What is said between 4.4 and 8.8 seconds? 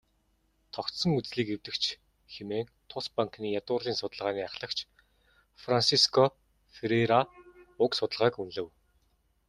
ахлагч Франсиско Ферреира уг судалгааг үнэлэв.